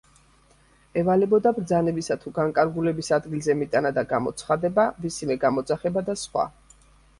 ევალებოდა 1.01 1.51
ბრძანებისა 1.57 2.17
თუ 2.23 2.33
განკარგულების 2.37 3.13
ადგილზე 3.19 3.57
მიტანა 3.61 3.93
და 3.99 4.07
გამოცხადება, 4.15 4.89
ვისიმე 5.07 5.41
გამოძახება 5.47 6.07
და 6.11 6.19
სხვა. 6.27 6.51